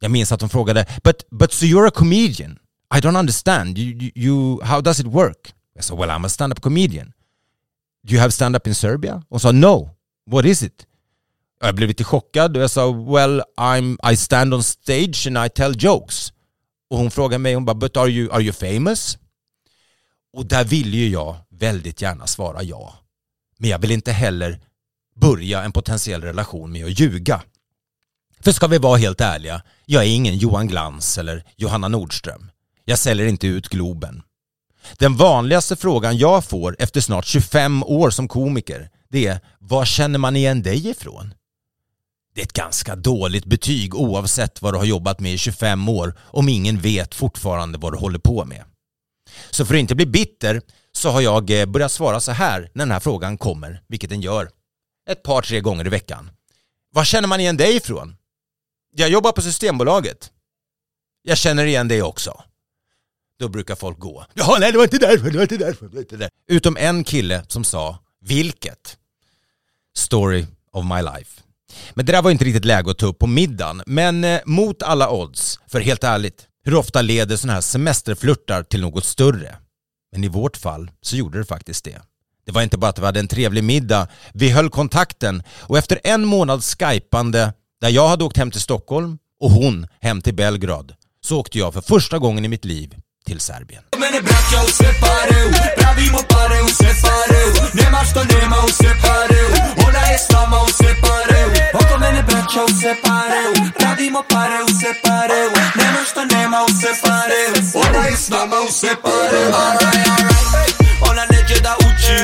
[0.00, 2.58] Jag minns att hon frågade “But, but so you're a comedian?
[2.96, 3.78] I don't understand.
[3.78, 7.12] You, you, you, how does it work?” Jag sa “Well, I'm a stand-up comedian.”
[8.08, 9.22] Do you have stand-up in Serbia?
[9.28, 9.90] Hon sa “No.
[10.30, 10.86] What is it?”
[11.60, 15.48] Jag blev lite chockad och jag sa “Well, I'm, I stand on stage and I
[15.48, 16.32] tell jokes”.
[16.90, 19.18] Och hon frågade mig, hon bara “But are you, are you famous?”
[20.32, 22.94] Och där ville ju jag väldigt gärna svara ja.
[23.58, 24.60] Men jag vill inte heller
[25.16, 27.42] börja en potentiell relation med att ljuga.
[28.40, 32.50] För ska vi vara helt ärliga, jag är ingen Johan Glans eller Johanna Nordström.
[32.84, 34.22] Jag säljer inte ut Globen.
[34.96, 40.18] Den vanligaste frågan jag får efter snart 25 år som komiker, det är var känner
[40.18, 41.34] man igen dig ifrån?
[42.34, 46.14] Det är ett ganska dåligt betyg oavsett vad du har jobbat med i 25 år
[46.20, 48.64] om ingen vet fortfarande vad du håller på med.
[49.50, 50.60] Så för att inte bli bitter
[50.92, 54.20] så har jag eh, börjat svara så här när den här frågan kommer, vilket den
[54.20, 54.50] gör
[55.10, 56.30] ett par, tre gånger i veckan.
[56.94, 58.16] Var känner man igen dig ifrån?
[58.96, 60.30] Jag jobbar på Systembolaget.
[61.22, 62.42] Jag känner igen dig också.
[63.38, 64.24] Då brukar folk gå.
[64.34, 66.30] Jaha, nej det var inte därför, det var inte därför, det var inte därför.
[66.48, 68.96] Utom en kille som sa, vilket?
[69.96, 71.40] Story of my life.
[71.94, 73.82] Men det där var inte riktigt läge att ta upp på middagen.
[73.86, 78.80] Men eh, mot alla odds, för helt ärligt, hur ofta leder sådana här semesterflörtar till
[78.80, 79.56] något större?
[80.12, 82.00] Men i vårt fall så gjorde det faktiskt det.
[82.46, 86.00] Det var inte bara att vi hade en trevlig middag, vi höll kontakten och efter
[86.04, 90.94] en månads skypande där jag hade åkt hem till Stockholm och hon hem till Belgrad
[91.20, 92.94] så åkte jag för första gången i mitt liv
[93.28, 93.82] till Serbien.
[111.10, 112.16] Ona neće da uči,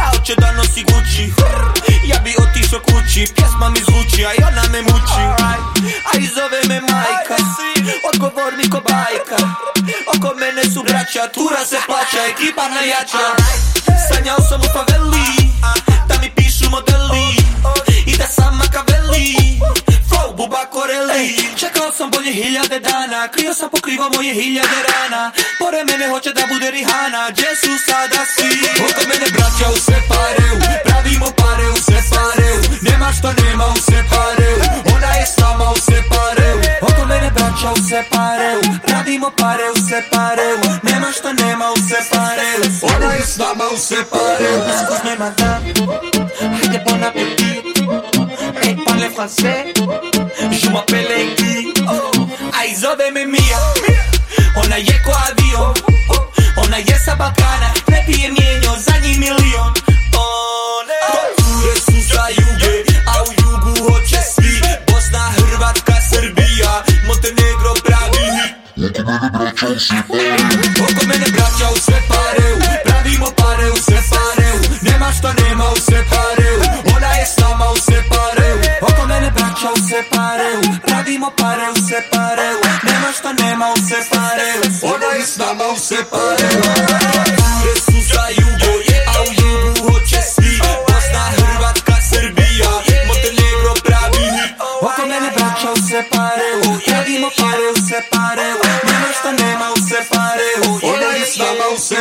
[0.00, 1.75] a hoće da nosi Gucci.
[2.06, 5.22] Ja bi otišao kući Pjesma mi zvuči, a ona me muči.
[6.12, 7.36] A i zove me majka
[8.08, 9.38] Odgovor mi ko bajka.
[10.16, 13.24] Oko mene su braća Tura se plaća, ekipa najjača.
[14.08, 15.26] Sanjao sam u faveli
[16.08, 17.45] Da mi pišu modeli
[20.36, 21.12] buba koreli.
[21.16, 23.28] Ej, čekal som bode hiljade dana.
[23.32, 28.20] Krio sa pokrivo moje hiljade rana Pored mene hoće da bude Rihana Gdje su sada
[28.34, 28.50] svi?
[28.86, 30.56] Oko mene braća u sve pareu.
[30.86, 32.58] Pravimo pare u sve pareu
[32.88, 34.58] Nema što nema u sve pareu.
[34.94, 36.56] Ona je s nama u sve pareu.
[36.88, 38.60] Oko mene braća u sve pareu.
[38.86, 40.58] Pravimo pare u sve pareu.
[40.88, 42.62] Nema što nema u sve pareu.
[42.94, 44.58] Ona je s nama u sve pareu.
[44.70, 45.66] Excuse me madame
[46.58, 47.66] Hajde bon appétit
[48.62, 50.05] Hey, parle français
[50.66, 51.72] Je m'appelle Enki
[52.60, 53.60] Ai zove-me Mia
[54.56, 55.72] Ona je ko avion
[56.56, 59.72] Ona je sa Balkana Ne pije mijenjo, za njih milion
[60.18, 60.98] One
[61.38, 64.60] Cure su sa juge A u jugu hoće svi
[64.92, 70.10] Bosna, Hrvatska, Srbija Montenegro pravi hit
[70.80, 72.75] Oko mene braća u sve pareu
[79.66, 84.62] braća u sve pareu Pravimo pare u sve pareu Nema što nema u sve pareu
[84.94, 86.62] Ona je s nama u sve pareu
[87.38, 90.58] Cure su sa juge A u jugu hoće svi.
[90.88, 92.70] Bosna, Hrvatska, Srbija
[93.08, 94.52] Montenegro pravi hit.
[94.82, 98.58] Oko mene braća u sve pareu Pravimo pare u sve pareu
[98.88, 102.00] Nema što nema u sve pareu Ona je s nama u sve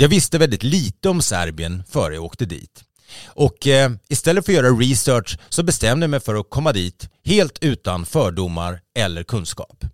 [0.00, 2.84] Jag visste väldigt lite om Serbien före jag åkte dit.
[3.26, 7.08] Och eh, istället för att göra research så bestämde jag mig för att komma dit
[7.24, 9.84] helt utan fördomar eller kunskap.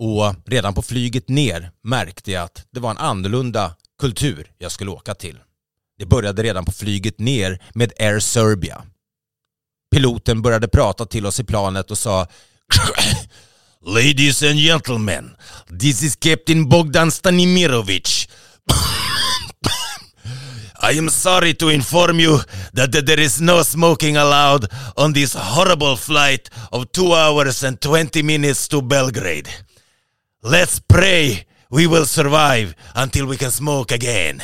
[0.00, 4.90] Och redan på flyget ner märkte jag att det var en annorlunda kultur jag skulle
[4.90, 5.38] åka till.
[5.98, 8.82] Det började redan på flyget ner med Air Serbia.
[9.94, 12.26] Piloten började prata till oss i planet och sa
[13.86, 15.36] Ladies and gentlemen,
[15.80, 18.28] this is Captain Bogdan Stanimirovic.
[20.84, 22.38] I am sorry to inform you
[22.72, 28.22] that there is no smoking allowed on this horrible flight of two hours and 20
[28.22, 29.48] minutes to Belgrade.
[30.42, 34.42] Let's pray we will survive until we can smoke again.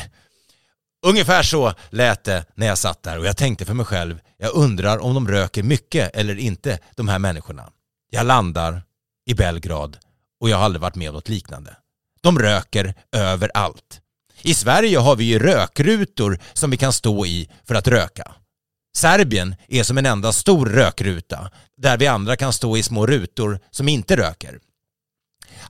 [1.06, 4.54] Ungefär så lät det när jag satt där och jag tänkte för mig själv, jag
[4.54, 7.70] undrar om de röker mycket eller inte, de här människorna.
[8.10, 8.82] Jag landar
[9.26, 9.98] i Belgrad
[10.40, 11.76] och jag har aldrig varit med om något liknande.
[12.20, 14.00] De röker överallt.
[14.42, 18.32] I Sverige har vi ju rökrutor som vi kan stå i för att röka.
[18.96, 23.60] Serbien är som en enda stor rökruta där vi andra kan stå i små rutor
[23.70, 24.58] som inte röker.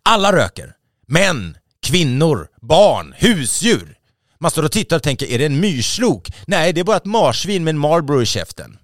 [0.03, 0.73] Alla röker.
[1.07, 3.95] Män, kvinnor, barn, husdjur.
[4.41, 6.31] Man står och tittar och tänker, är det en myrslok?
[6.47, 8.79] Nej, det är bara ett marsvin med en Marlboro i käften.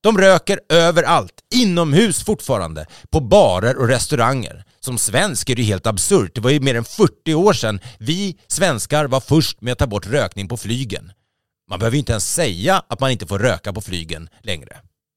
[0.00, 4.64] De röker överallt, inomhus fortfarande, på barer och restauranger.
[4.86, 6.34] Som svensk är det ju helt absurt.
[6.34, 9.86] Det var ju mer än 40 år sedan vi svenskar var först med att ta
[9.86, 11.12] bort rökning på flygen.
[11.70, 14.76] Man behöver ju inte ens säga att man inte får röka på flygen längre.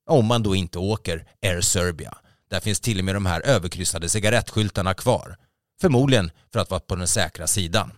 [0.09, 2.17] Om man då inte åker Air Serbia.
[2.49, 5.35] Där finns till och med de här överkryssade cigarettskyltarna kvar.
[5.81, 7.91] Förmodligen för att vara på den säkra sidan.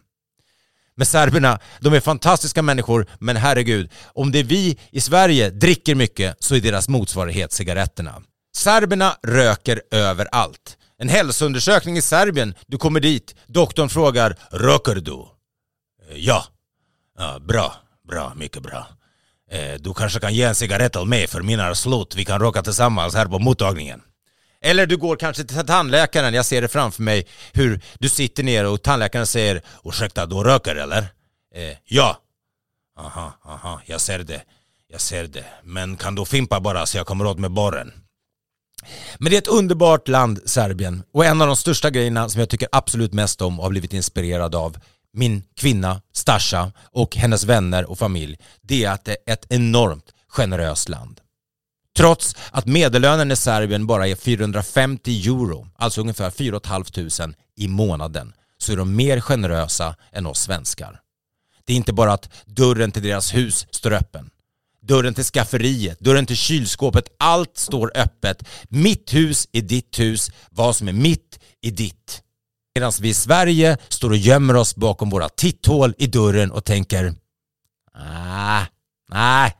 [0.95, 5.95] Men serberna, de är fantastiska människor, men herregud, om det är vi i Sverige dricker
[5.95, 8.21] mycket så är deras motsvarighet cigaretterna.
[8.55, 10.77] Serberna röker överallt.
[11.01, 15.25] En hälsoundersökning i Serbien, du kommer dit, doktorn frågar “Röker du?”
[16.09, 16.45] eh, Ja.
[17.17, 17.39] ja.
[17.39, 17.75] Bra,
[18.07, 18.87] bra, mycket bra.
[19.51, 22.39] Eh, Du kanske kan ge en cigarett till mig för mina är slut, vi kan
[22.41, 24.01] röka tillsammans här på mottagningen.
[24.61, 28.65] Eller du går kanske till tandläkaren, jag ser det framför mig hur du sitter ner
[28.65, 31.01] och tandläkaren säger ursäkta, du röker eller?
[31.55, 32.17] Eh, ja.
[32.99, 34.41] Aha, aha, jag ser det.
[34.87, 35.45] Jag ser det.
[35.63, 37.93] Men kan du fimpa bara så jag kommer åt med borren?
[39.17, 41.03] Men det är ett underbart land, Serbien.
[41.13, 43.93] Och en av de största grejerna som jag tycker absolut mest om och har blivit
[43.93, 44.77] inspirerad av
[45.13, 50.05] min kvinna Stasha och hennes vänner och familj, det är att det är ett enormt
[50.27, 51.21] generöst land.
[51.97, 58.33] Trots att medellönen i Serbien bara är 450 euro, alltså ungefär 4 500 i månaden,
[58.57, 60.99] så är de mer generösa än oss svenskar.
[61.65, 64.29] Det är inte bara att dörren till deras hus står öppen.
[64.85, 68.43] Dörren till skafferiet, dörren till kylskåpet, allt står öppet.
[68.69, 72.21] Mitt hus är ditt hus, vad som är mitt är ditt.
[72.75, 77.15] Medan vi i Sverige står och gömmer oss bakom våra titthål i dörren och tänker
[77.97, 78.65] Nej,
[79.09, 79.55] nej,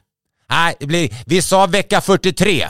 [0.49, 2.69] nej, det blir, vi sa vecka 43.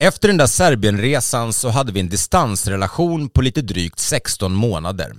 [0.00, 5.16] Efter den där Serbienresan så hade vi en distansrelation på lite drygt 16 månader.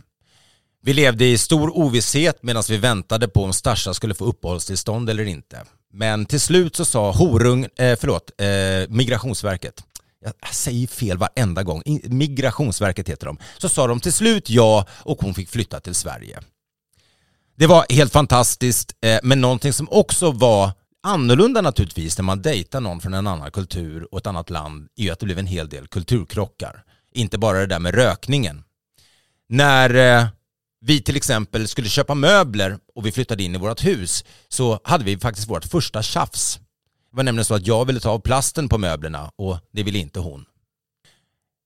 [0.82, 5.26] Vi levde i stor ovisshet medan vi väntade på om Stasha skulle få uppehållstillstånd eller
[5.26, 5.64] inte.
[5.94, 9.84] Men till slut så sa horung, eh, förlåt, eh, Migrationsverket.
[10.24, 15.22] jag säger fel varenda gång, Migrationsverket heter de, så sa de till slut ja och
[15.22, 16.40] hon fick flytta till Sverige.
[17.58, 20.72] Det var helt fantastiskt, eh, men någonting som också var
[21.04, 25.04] annorlunda naturligtvis när man dejtar någon från en annan kultur och ett annat land är
[25.04, 26.84] ju att det blev en hel del kulturkrockar.
[27.12, 28.64] Inte bara det där med rökningen.
[29.50, 30.28] När eh,
[30.82, 35.04] vi till exempel skulle köpa möbler och vi flyttade in i vårt hus så hade
[35.04, 36.60] vi faktiskt vårt första tjafs.
[37.12, 40.00] Det var nämligen så att jag ville ta av plasten på möblerna och det ville
[40.00, 40.46] inte hon.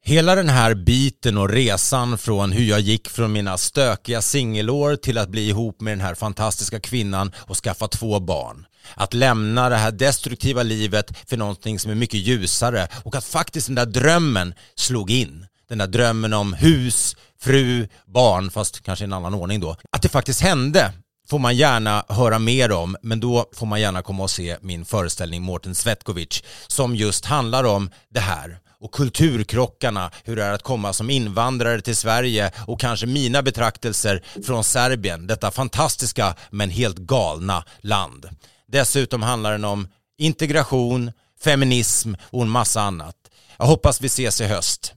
[0.06, 5.18] Hela den här biten och resan från hur jag gick från mina stökiga singelår till
[5.18, 8.66] att bli ihop med den här fantastiska kvinnan och skaffa två barn.
[8.96, 13.68] Att lämna det här destruktiva livet för någonting som är mycket ljusare och att faktiskt
[13.68, 15.46] den där drömmen slog in.
[15.70, 19.76] Den där drömmen om hus, fru, barn, fast kanske i en annan ordning då.
[19.92, 20.94] Att det faktiskt hände
[21.30, 24.86] får man gärna höra mer om, men då får man gärna komma och se min
[24.86, 30.64] föreställning Mårten Svetkovic som just handlar om det här och kulturkrockarna, hur det är att
[30.64, 36.98] komma som invandrare till Sverige och kanske mina betraktelser från Serbien, detta fantastiska men helt
[36.98, 38.30] galna land.
[38.68, 39.88] Dessutom handlar den om
[40.18, 41.12] integration,
[41.44, 43.16] feminism och en massa annat.
[43.58, 44.94] Jag hoppas vi ses i höst.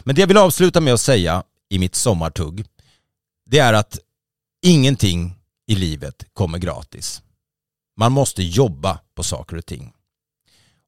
[0.00, 2.64] Men det jag vill avsluta med att säga i mitt sommartugg,
[3.46, 3.98] det är att
[4.62, 7.22] ingenting i livet kommer gratis.
[7.96, 9.92] Man måste jobba på saker och ting.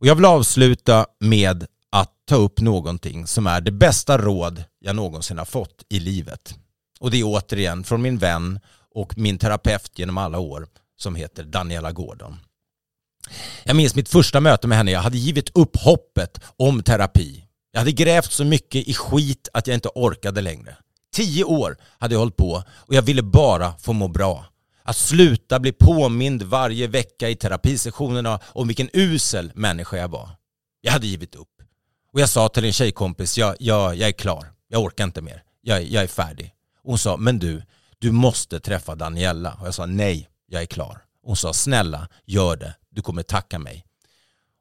[0.01, 4.97] Och jag vill avsluta med att ta upp någonting som är det bästa råd jag
[4.97, 6.55] någonsin har fått i livet.
[7.01, 8.61] Och det är återigen från min vän
[8.95, 10.67] och min terapeut genom alla år
[10.97, 12.37] som heter Daniela Gordon.
[13.65, 14.91] Jag minns mitt första möte med henne.
[14.91, 17.45] Jag hade givit upp hoppet om terapi.
[17.73, 20.77] Jag hade grävt så mycket i skit att jag inte orkade längre.
[21.15, 24.47] Tio år hade jag hållit på och jag ville bara få må bra.
[24.85, 30.29] Att sluta bli påmind varje vecka i terapisessionerna om vilken usel människa jag var.
[30.81, 31.49] Jag hade givit upp.
[32.13, 34.53] Och jag sa till en tjejkompis, jag, jag, jag är klar.
[34.69, 35.43] Jag orkar inte mer.
[35.61, 36.55] Jag, jag är färdig.
[36.83, 37.63] Och hon sa, men du,
[37.99, 39.57] du måste träffa Daniella.
[39.61, 41.03] Och jag sa, nej, jag är klar.
[41.23, 42.75] Och hon sa, snälla, gör det.
[42.91, 43.85] Du kommer tacka mig.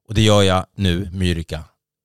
[0.07, 1.63] Och det gör jag nu, Myrika.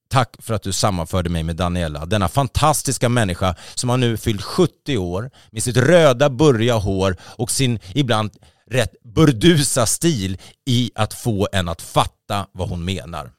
[0.08, 4.42] Tack för att du sammanförde mig med Daniela, denna fantastiska människa som har nu fyllt
[4.42, 8.30] 70 år med sitt röda burriga hår och sin ibland
[8.70, 13.32] rätt burdusa stil i att få en att fatta vad hon menar.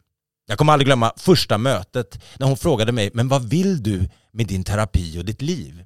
[0.47, 4.47] Jag kommer aldrig glömma första mötet när hon frågade mig, men vad vill du med
[4.47, 5.83] din terapi och ditt liv?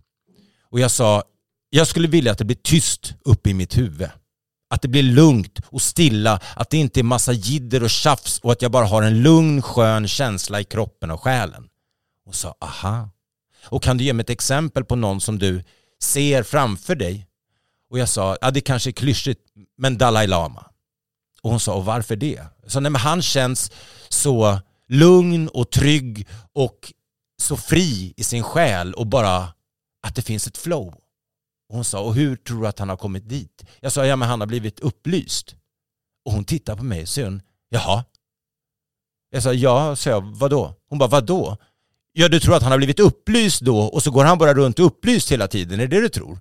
[0.69, 1.23] Och jag sa,
[1.69, 4.09] jag skulle vilja att det blir tyst uppe i mitt huvud.
[4.72, 8.51] Att det blir lugnt och stilla, att det inte är massa jidder och tjafs och
[8.51, 11.67] att jag bara har en lugn skön känsla i kroppen och själen.
[12.26, 13.09] Hon sa, aha.
[13.65, 15.63] Och kan du ge mig ett exempel på någon som du
[16.01, 17.28] ser framför dig?
[17.89, 19.41] Och jag sa, ja det kanske är klyschigt,
[19.78, 20.65] men Dalai Lama.
[21.41, 22.41] Och hon sa, och varför det?
[22.67, 23.72] Så nej, men han känns
[24.09, 26.93] så lugn och trygg och
[27.41, 29.53] så fri i sin själ och bara
[30.07, 31.01] att det finns ett flow.
[31.72, 33.65] Och hon sa, och hur tror du att han har kommit dit?
[33.80, 35.55] Jag sa, ja men han har blivit upplyst.
[36.26, 37.22] Och hon tittade på mig och sa,
[37.69, 38.03] jaha?
[39.30, 40.76] Jag sa, ja, sa jag, vadå?
[40.89, 41.57] Hon bara, vadå?
[42.13, 44.80] Ja, du tror att han har blivit upplyst då och så går han bara runt
[44.80, 46.39] upplyst hela tiden, är det det du tror?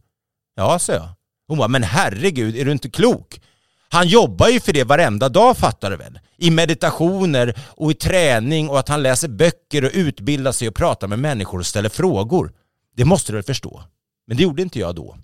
[0.55, 1.09] Ja, sa jag.
[1.49, 3.41] Hon bara, men herregud, är du inte klok?
[3.89, 6.19] Han jobbar ju för det varenda dag fattar du väl?
[6.37, 11.09] I meditationer och i träning och att han läser böcker och utbildar sig och pratar
[11.09, 12.53] med människor och ställer frågor.
[12.97, 13.85] Det måste du väl förstå?
[14.31, 15.19] Men det gjorde inte jag då.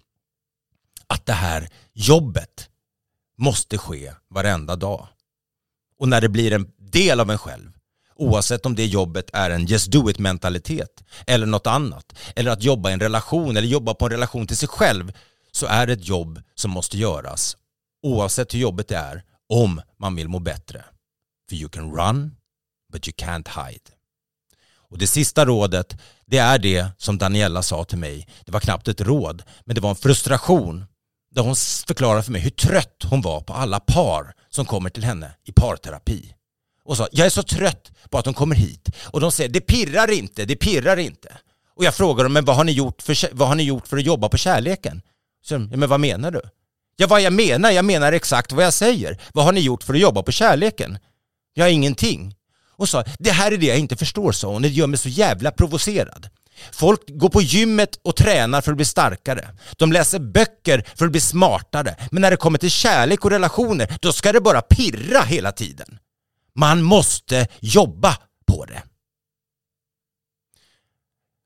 [1.07, 2.71] Att det här jobbet
[3.39, 5.09] måste ske varenda dag.
[5.99, 7.73] Och när det blir en del av en själv,
[8.15, 12.63] oavsett om det jobbet är en just do it mentalitet eller något annat, eller att
[12.63, 15.13] jobba i en relation eller jobba på en relation till sig själv,
[15.53, 17.57] så är det ett jobb som måste göras
[18.03, 20.85] oavsett hur jobbet är om man vill må bättre.
[21.49, 22.37] För you can run,
[22.93, 23.96] but you can't hide.
[24.91, 28.29] Och det sista rådet, det är det som Daniela sa till mig.
[28.45, 30.85] Det var knappt ett råd, men det var en frustration
[31.31, 31.57] där hon
[31.87, 35.53] förklarade för mig hur trött hon var på alla par som kommer till henne i
[35.53, 36.33] parterapi.
[36.85, 39.61] Och sa, jag är så trött på att de kommer hit och de säger, det
[39.61, 41.39] pirrar inte, det pirrar inte.
[41.77, 43.97] Och jag frågar dem, men vad har ni gjort för, vad har ni gjort för
[43.97, 45.03] att jobba på kärleken?
[45.45, 46.41] Så, de, ja, men vad menar du?
[46.97, 49.21] Ja, vad jag menar, jag menar exakt vad jag säger.
[49.33, 50.99] Vad har ni gjort för att jobba på kärleken?
[51.55, 52.35] Jag ingenting.
[52.77, 54.63] Och sa, det här är det jag inte förstår, sa hon.
[54.63, 56.29] Det gör mig så jävla provocerad.
[56.73, 59.49] Folk går på gymmet och tränar för att bli starkare.
[59.77, 61.97] De läser böcker för att bli smartare.
[62.11, 65.99] Men när det kommer till kärlek och relationer, då ska det bara pirra hela tiden.
[66.55, 68.17] Man måste jobba
[68.47, 68.83] på det.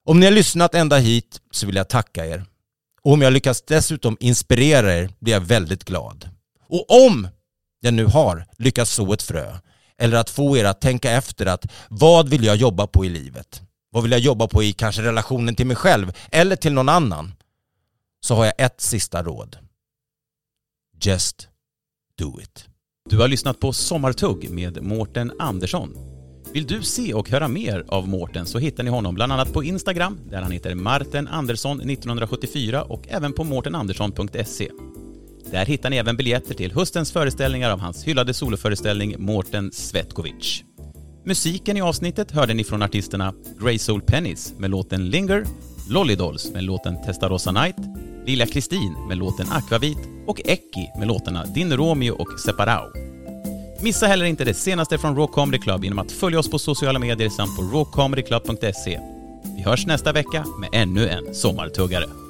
[0.05, 2.45] Om ni har lyssnat ända hit så vill jag tacka er.
[3.03, 6.29] Och om jag lyckas dessutom inspirera er blir jag väldigt glad.
[6.69, 7.29] Och om
[7.81, 9.57] jag nu har lyckats så ett frö,
[10.01, 13.63] eller att få er att tänka efter att vad vill jag jobba på i livet?
[13.91, 17.35] Vad vill jag jobba på i kanske relationen till mig själv eller till någon annan?
[18.21, 19.57] Så har jag ett sista råd.
[21.03, 21.49] Just
[22.19, 22.67] do it.
[23.11, 25.97] Du har lyssnat på Sommartugg med Mårten Andersson.
[26.53, 29.65] Vill du se och höra mer av Mårten så hittar ni honom bland annat på
[29.65, 34.71] Instagram där han heter Marten Andersson 1974 och även på mårtenandersson.se.
[35.51, 40.65] Där hittar ni även biljetter till höstens föreställningar av hans hyllade soloföreställning Mårten Svetkovic.
[41.25, 45.45] Musiken i avsnittet hörde ni från artisterna Grey Soul Pennies med låten Linger,
[45.91, 47.77] Lolly Dolls med låten Testarossa Night,
[48.27, 52.93] Lilla Kristin med låten Aquavit och Ecki med låtarna Din Romeo och Separao.
[53.83, 56.99] Missa heller inte det senaste från Raw Comedy Club genom att följa oss på sociala
[56.99, 59.01] medier samt på rawcomedyclub.se.
[59.57, 62.30] Vi hörs nästa vecka med ännu en sommartuggare.